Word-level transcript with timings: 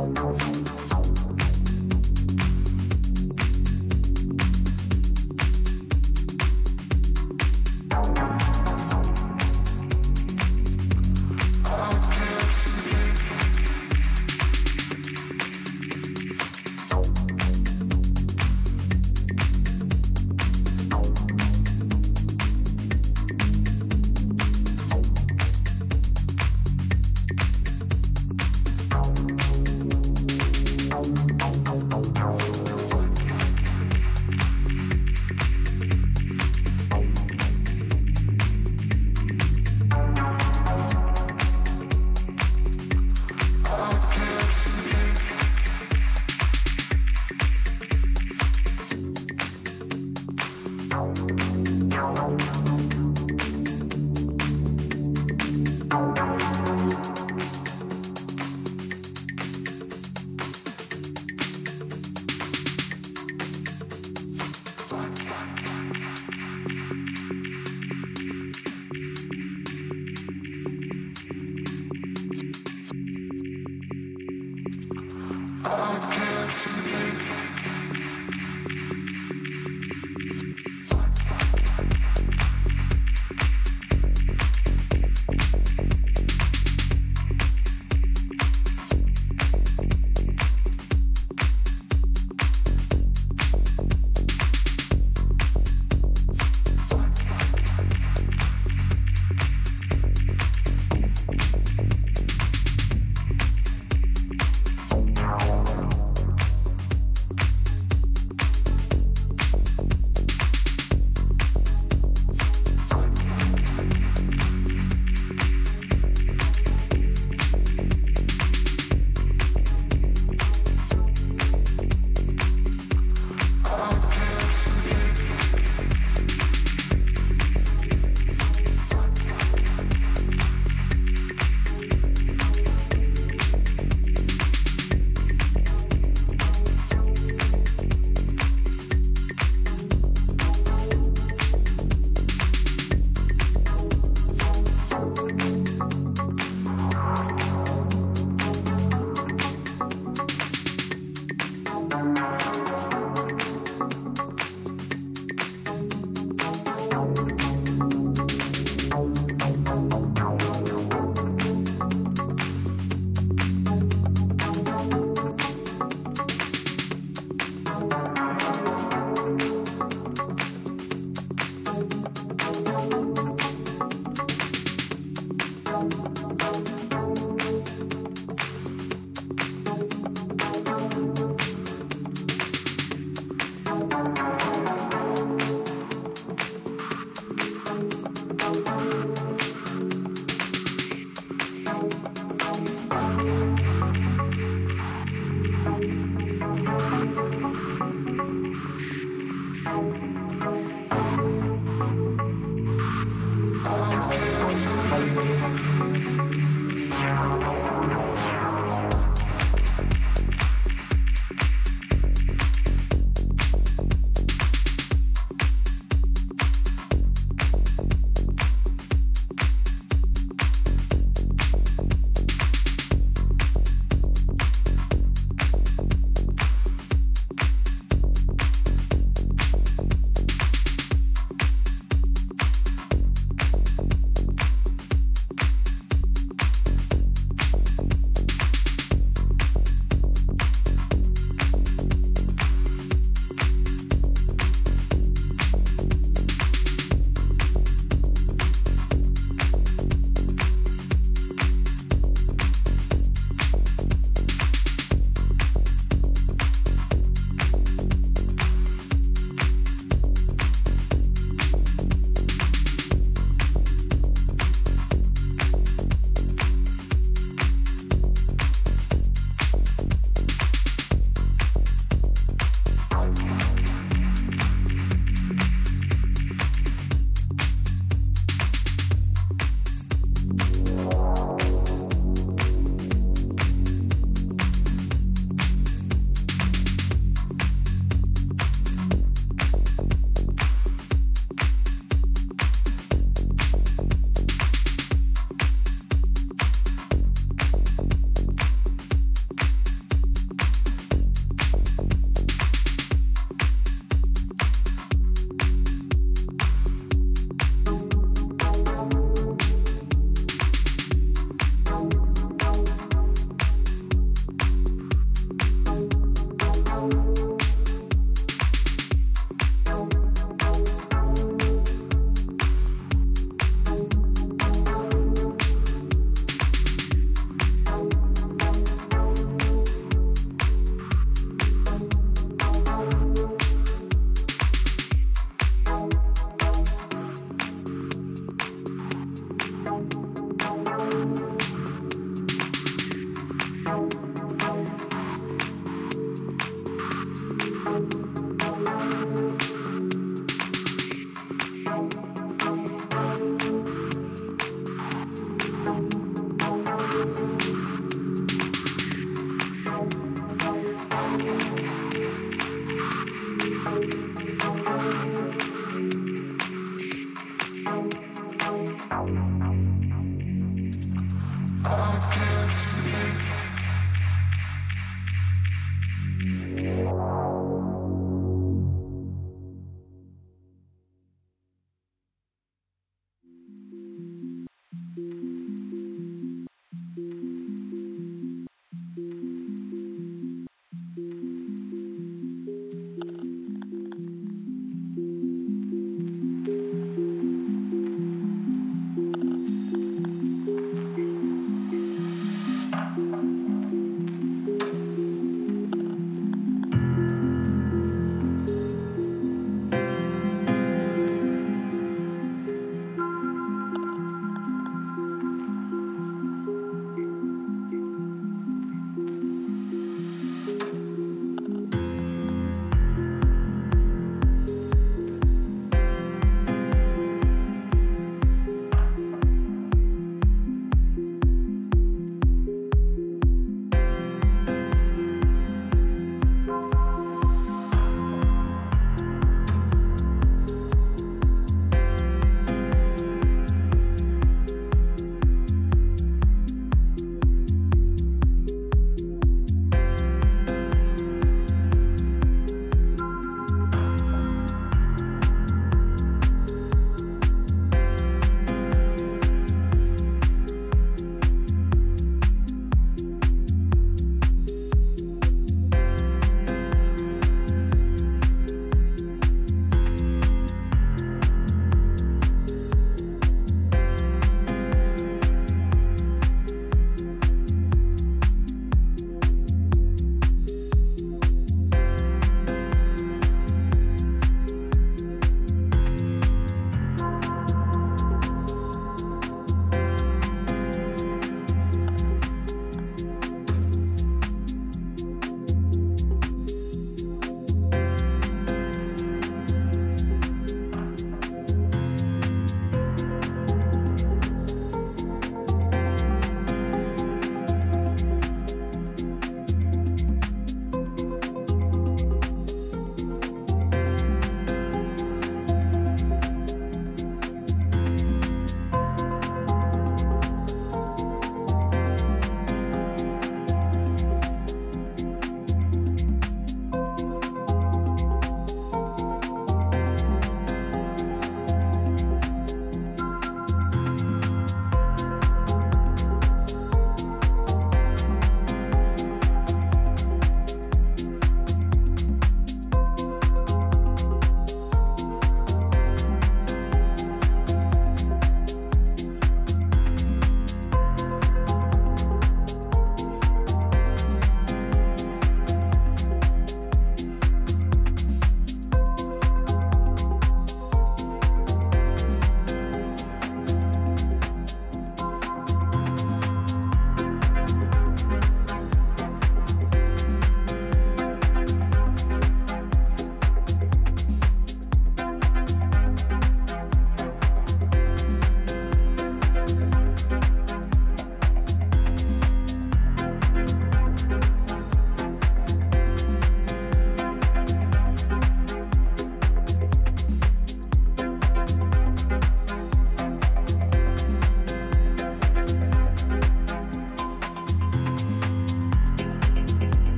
Música 0.00 0.47